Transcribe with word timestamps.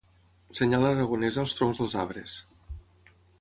Senyal 0.59 0.85
aragonesa 0.91 1.41
als 1.43 1.53
troncs 1.59 1.83
dels 1.83 1.99
arbres. 2.05 2.39